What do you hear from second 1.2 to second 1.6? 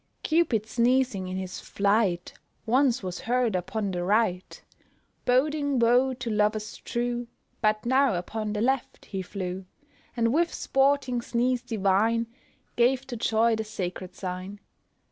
in his